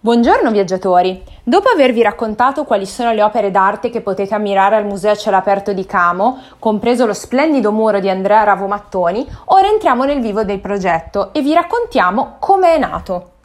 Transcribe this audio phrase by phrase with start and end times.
[0.00, 1.20] Buongiorno viaggiatori!
[1.42, 5.38] Dopo avervi raccontato quali sono le opere d'arte che potete ammirare al Museo a Cielo
[5.38, 10.60] Aperto di Camo, compreso lo splendido muro di Andrea Ravomattoni, ora entriamo nel vivo del
[10.60, 13.37] progetto e vi raccontiamo come è nato.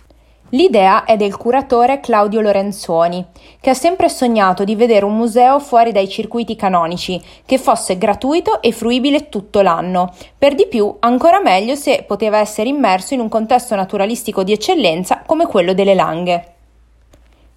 [0.53, 3.25] L'idea è del curatore Claudio Lorenzoni,
[3.59, 8.61] che ha sempre sognato di vedere un museo fuori dai circuiti canonici, che fosse gratuito
[8.61, 10.13] e fruibile tutto l'anno.
[10.37, 15.23] Per di più, ancora meglio se poteva essere immerso in un contesto naturalistico di eccellenza
[15.25, 16.53] come quello delle Langhe.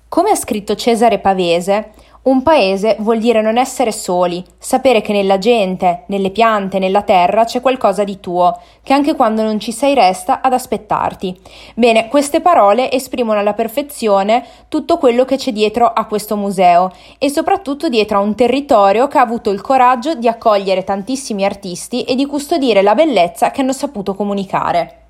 [0.09, 1.93] Come ha scritto Cesare Pavese,
[2.27, 7.45] un paese vuol dire non essere soli, sapere che nella gente, nelle piante, nella terra
[7.45, 11.39] c'è qualcosa di tuo, che anche quando non ci sei resta ad aspettarti.
[11.75, 17.29] Bene, queste parole esprimono alla perfezione tutto quello che c'è dietro a questo museo e
[17.29, 22.17] soprattutto dietro a un territorio che ha avuto il coraggio di accogliere tantissimi artisti e
[22.17, 25.06] di custodire la bellezza che hanno saputo comunicare.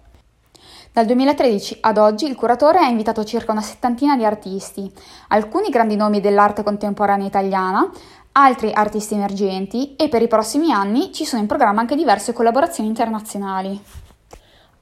[0.97, 4.91] Dal 2013 ad oggi il curatore ha invitato circa una settantina di artisti,
[5.29, 7.87] alcuni grandi nomi dell'arte contemporanea italiana,
[8.33, 12.89] altri artisti emergenti e per i prossimi anni ci sono in programma anche diverse collaborazioni
[12.89, 13.79] internazionali.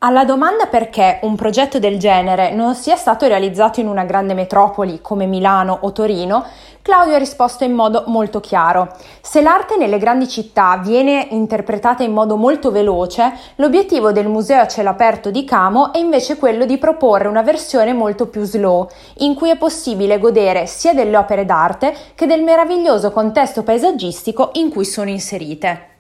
[0.07, 5.01] Alla domanda perché un progetto del genere non sia stato realizzato in una grande metropoli
[5.01, 6.45] come Milano o Torino,
[6.83, 8.95] Claudio ha risposto in modo molto chiaro.
[9.23, 14.67] Se l'arte nelle grandi città viene interpretata in modo molto veloce, l'obiettivo del museo a
[14.67, 18.87] cielo aperto di Camo è invece quello di proporre una versione molto più slow,
[19.21, 24.69] in cui è possibile godere sia delle opere d'arte che del meraviglioso contesto paesaggistico in
[24.69, 25.93] cui sono inserite.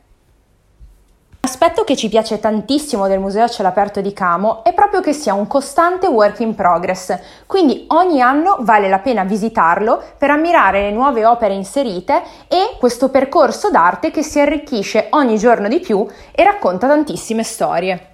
[1.64, 5.14] L'aspetto che ci piace tantissimo del Museo a cielo aperto di Camo è proprio che
[5.14, 10.82] sia un costante work in progress, quindi ogni anno vale la pena visitarlo per ammirare
[10.82, 16.06] le nuove opere inserite e questo percorso d'arte che si arricchisce ogni giorno di più
[16.32, 18.13] e racconta tantissime storie.